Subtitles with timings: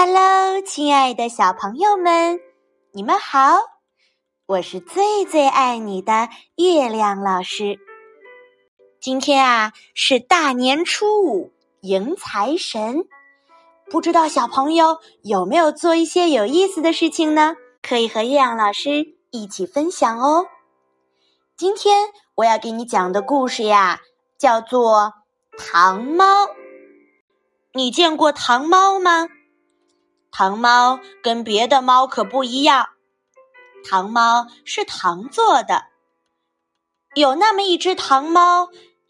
[0.00, 2.38] Hello，亲爱的小朋友们，
[2.92, 3.58] 你们好！
[4.46, 7.80] 我是最最爱你的月亮老师。
[9.00, 13.08] 今天啊是大年初五，迎财神。
[13.90, 17.56] 不知道小朋友有没有做一些有意思的事情呢？
[17.82, 20.46] 可以和月亮老师一起分享哦。
[21.56, 23.98] 今天我要给你讲的故事呀，
[24.38, 25.14] 叫做
[25.58, 26.44] 《糖猫》。
[27.72, 29.26] 你见过糖猫吗？
[30.30, 32.90] 糖猫跟别的猫可不一样，
[33.88, 35.86] 糖猫是糖做的。
[37.14, 38.68] 有那么一只糖猫，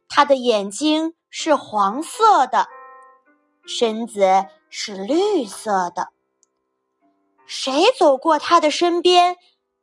[0.08, 2.68] 它的眼睛是黄色的，
[3.66, 6.08] 身子是绿色的。
[7.46, 9.36] 谁走过它的身边，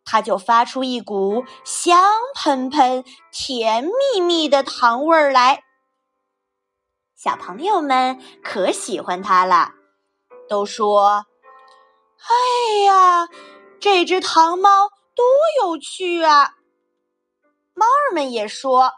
[0.03, 5.63] 它就发出一股香喷喷、甜蜜蜜的糖味儿来。
[7.15, 9.73] 小朋友们可喜欢它了。
[10.47, 11.25] 都说
[12.21, 13.27] ：“哎呀，
[13.79, 15.25] 这只糖猫多
[15.61, 16.53] 有趣啊！”
[17.73, 18.91] 猫儿们也说：“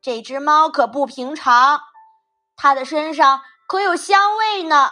[0.00, 1.80] 这只猫可不平常，
[2.56, 4.90] 它的身上可有香味呢。”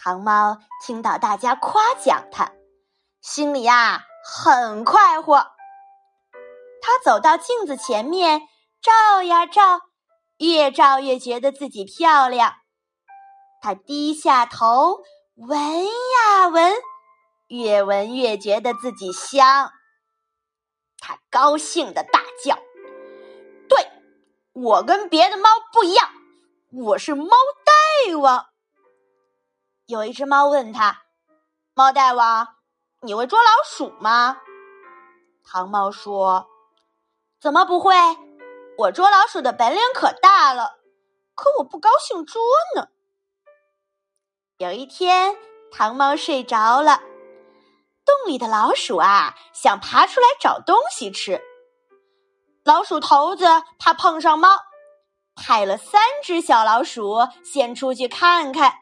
[0.00, 2.52] 糖猫听到大家夸奖它，
[3.20, 5.46] 心里呀很快活。
[6.80, 8.42] 它走到镜子前面，
[8.80, 9.80] 照呀照，
[10.38, 12.54] 越照越觉得自己漂亮。
[13.60, 15.02] 他低下头
[15.34, 16.74] 闻呀闻，
[17.48, 19.72] 越闻越觉得自己香。
[21.00, 22.56] 他高兴的大叫
[23.68, 23.90] ：“对，
[24.52, 26.08] 我跟别的猫不一样，
[26.72, 27.28] 我是猫
[27.64, 28.46] 大王。”
[29.86, 31.02] 有一只猫问他
[31.74, 32.56] ：“猫大王，
[33.02, 34.40] 你会捉老鼠吗？”
[35.44, 36.48] 糖猫说
[37.40, 37.94] ：“怎么不会？
[38.76, 40.78] 我捉老鼠的本领可大了，
[41.34, 42.40] 可我不高兴捉
[42.76, 42.88] 呢。”
[44.58, 45.36] 有一天，
[45.70, 47.00] 糖猫睡着了，
[48.04, 51.40] 洞里的老鼠啊，想爬出来找东西吃。
[52.64, 53.46] 老鼠头子
[53.78, 54.48] 怕碰上猫，
[55.36, 58.80] 派了三只小老鼠先出去看看。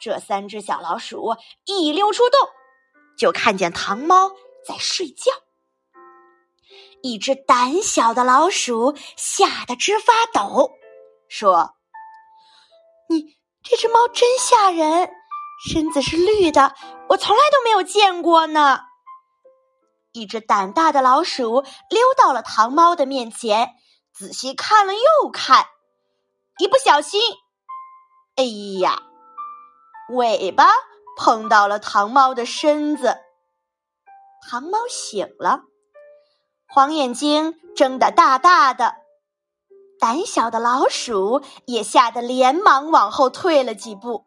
[0.00, 1.36] 这三只小老鼠
[1.66, 2.48] 一溜出洞，
[3.18, 4.30] 就看见糖猫
[4.66, 5.32] 在睡觉。
[7.02, 10.70] 一只胆小的老鼠吓得直发抖，
[11.28, 11.74] 说
[13.10, 13.35] ：“你。”
[13.68, 15.10] 这只猫真吓人，
[15.68, 16.72] 身子是绿的，
[17.08, 18.80] 我从来都没有见过呢。
[20.12, 23.74] 一只胆大的老鼠溜到了糖猫的面前，
[24.14, 25.66] 仔细看了又看，
[26.58, 27.20] 一不小心，
[28.36, 28.44] 哎
[28.80, 29.02] 呀，
[30.10, 30.68] 尾巴
[31.18, 33.18] 碰到了糖猫的身子。
[34.48, 35.62] 糖猫醒了，
[36.68, 38.94] 黄眼睛睁得大大的。
[39.98, 44.26] 胆小的老鼠也吓得连忙往后退了几步。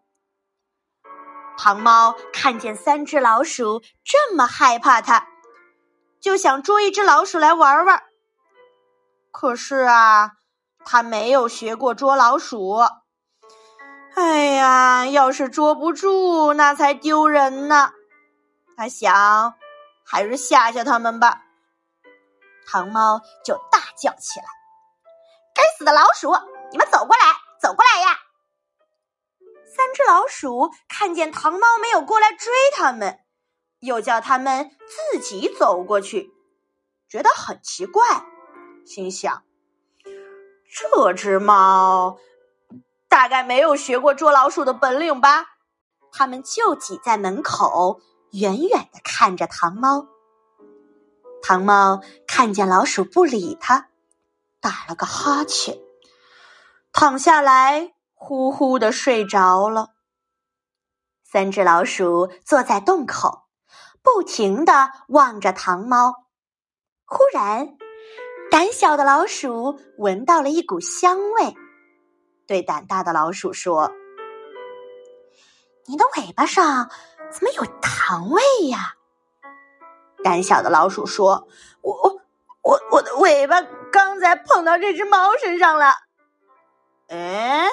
[1.57, 5.27] 糖猫看见三只老鼠这么害怕它，
[6.21, 8.03] 就想捉一只老鼠来玩玩。
[9.31, 10.31] 可是啊，
[10.85, 12.77] 它没有学过捉老鼠。
[14.15, 17.91] 哎呀，要是捉不住，那才丢人呢。
[18.75, 19.53] 他想，
[20.05, 21.43] 还是吓吓他们吧。
[22.65, 24.45] 糖猫就大叫起来。
[25.59, 26.31] 该死的老鼠！
[26.71, 28.17] 你们走过来，走过来呀！
[29.65, 33.19] 三只老鼠看见糖猫没有过来追他们，
[33.81, 36.31] 又叫他们自己走过去，
[37.09, 38.25] 觉得很奇怪，
[38.85, 39.43] 心想：
[40.73, 42.17] 这只猫
[43.09, 45.45] 大概没有学过捉老鼠的本领吧？
[46.13, 47.99] 他们就挤在门口，
[48.31, 50.07] 远远的看着糖猫。
[51.41, 53.88] 糖猫看见老鼠不理它。
[54.61, 55.77] 打了个哈欠，
[56.91, 59.93] 躺下来，呼呼的睡着了。
[61.23, 63.43] 三只老鼠坐在洞口，
[64.01, 66.25] 不停的望着糖猫。
[67.05, 67.77] 忽然，
[68.51, 71.55] 胆小的老鼠闻到了一股香味，
[72.47, 73.91] 对胆大的老鼠说
[75.87, 76.89] ：“你的尾巴上
[77.31, 78.95] 怎么有糖味呀？”
[80.23, 81.47] 胆小的老鼠说
[81.81, 82.18] ：“我
[82.61, 83.61] 我我的尾巴。”
[83.91, 85.95] 刚才碰到这只猫身上了，
[87.07, 87.67] 哎，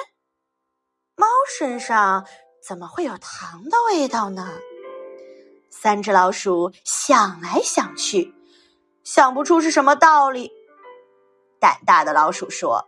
[1.15, 2.25] 猫身上
[2.67, 4.51] 怎么会有糖的味道呢？
[5.69, 8.33] 三只老鼠想来想去，
[9.03, 10.51] 想不出是什么道理。
[11.59, 12.87] 胆大的老鼠说：“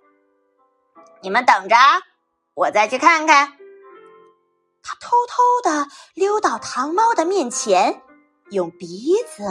[1.21, 1.75] 你们等着，
[2.55, 3.53] 我再去看看。”
[4.81, 8.01] 他偷偷的溜到糖猫的面前，
[8.49, 9.43] 用鼻子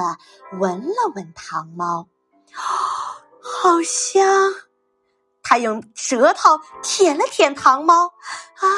[0.59, 2.09] 闻了闻糖猫。
[3.41, 4.55] 好香！
[5.43, 8.69] 他用舌头舔了舔糖猫，啊，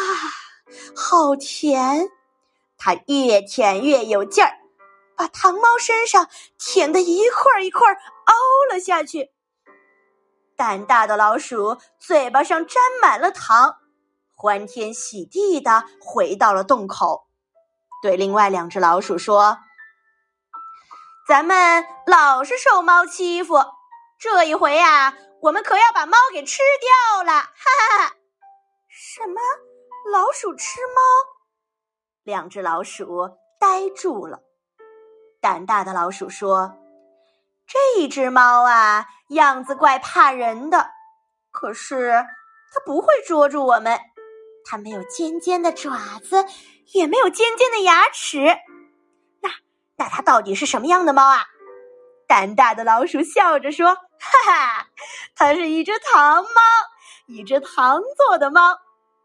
[0.95, 2.09] 好甜，
[2.79, 4.59] 它越舔越有劲儿，
[5.17, 6.29] 把糖猫身上
[6.59, 8.35] 舔得一块一块凹
[8.71, 9.33] 了下去。
[10.57, 13.79] 胆大的老鼠嘴巴上沾满了糖，
[14.35, 17.27] 欢天喜地的回到了洞口，
[18.01, 19.59] 对另外两只老鼠说
[21.31, 23.65] ：“咱们老是受猫欺负，
[24.19, 28.17] 这一回啊，我们可要把猫给吃掉了！”哈哈哈！
[28.88, 29.41] 什么？
[30.12, 31.00] 老鼠吃猫？
[32.25, 33.31] 两只老鼠
[33.61, 34.41] 呆住了。
[35.41, 36.77] 胆大的老鼠说。
[37.65, 40.91] 这一只猫啊，样子怪怕人的，
[41.53, 42.26] 可是
[42.75, 44.00] 它不会捉住我们。
[44.65, 46.44] 它没有尖尖的爪子，
[46.93, 48.59] 也没有尖尖的牙齿。
[50.00, 51.44] 那它到底是什么样的猫啊？
[52.26, 54.87] 胆大的老鼠笑着说：“哈哈，
[55.37, 56.50] 它是一只糖猫，
[57.26, 58.79] 一只糖做的猫。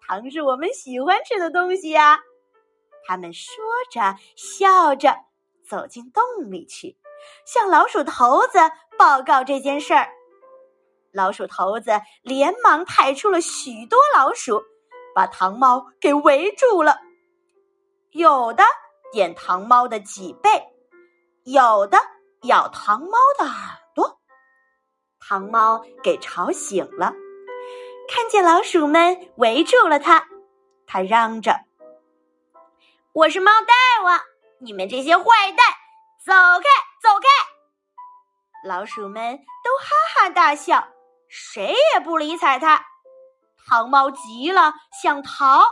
[0.05, 2.19] 糖是我们喜欢吃的东西呀。”
[3.07, 3.55] 他们说
[3.89, 5.15] 着笑着
[5.65, 6.97] 走进洞里去。
[7.45, 8.59] 向老鼠头子
[8.97, 10.09] 报告这件事儿，
[11.13, 14.61] 老鼠头子连忙派出了许多老鼠，
[15.15, 16.99] 把糖猫给围住了。
[18.11, 18.63] 有的
[19.11, 20.49] 点糖猫的脊背，
[21.43, 21.97] 有的
[22.43, 23.53] 咬糖猫的耳
[23.93, 24.19] 朵。
[25.19, 27.13] 糖猫给吵醒了，
[28.07, 30.27] 看见老鼠们围住了它，
[30.85, 31.61] 它嚷着
[33.13, 34.21] ：“我是猫大王，
[34.59, 35.65] 你们这些坏蛋，
[36.25, 36.65] 走开！”
[37.01, 38.67] 走开！
[38.67, 40.87] 老鼠们都哈哈大笑，
[41.29, 42.83] 谁也不理睬它。
[43.67, 45.63] 糖猫急了，想逃，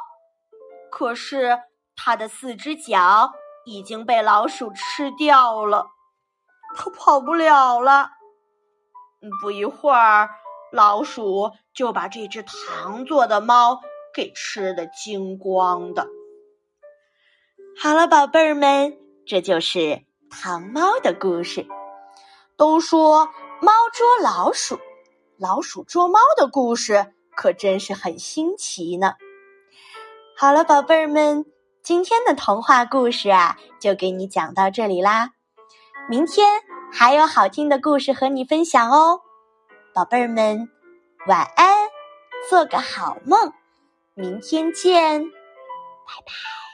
[0.92, 1.60] 可是
[2.04, 3.32] 它的四只脚
[3.66, 5.88] 已经被老鼠吃掉了，
[6.76, 8.10] 它跑不了了。
[9.42, 10.30] 不一会儿，
[10.74, 13.80] 老鼠就把这只糖做的猫
[14.14, 16.08] 给吃的精光的。
[17.82, 20.04] 好了，宝贝儿们，这就是。
[20.30, 21.68] 糖猫的故事，
[22.58, 23.28] 都说
[23.62, 24.80] 猫捉老鼠，
[25.38, 29.14] 老鼠捉猫的故事可真是很新奇呢。
[30.36, 31.46] 好了，宝贝儿们，
[31.84, 35.32] 今天的童话故事啊，就给你讲到这里啦。
[36.08, 36.48] 明天
[36.94, 39.20] 还有好听的故事和你分享哦，
[39.94, 40.70] 宝贝儿们，
[41.28, 41.76] 晚安，
[42.50, 43.52] 做个好梦，
[44.14, 45.30] 明天见，拜
[46.26, 46.73] 拜。